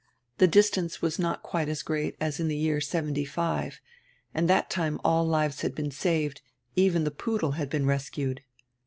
[0.39, 3.79] The distance was not quite as great as in die year '75,
[4.33, 6.41] and diat time all lives had been saved;
[6.75, 8.41] even die poodle had been rescued.